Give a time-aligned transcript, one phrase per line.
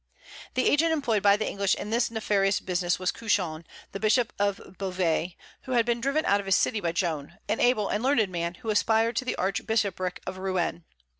[0.55, 4.75] The agent employed by the English in this nefarious business was Couchon, the Bishop of
[4.79, 8.27] Beauvais, who had been driven out of his city by Joan, an able and learned
[8.29, 10.85] man, who aspired to the archbishopric of Rouen.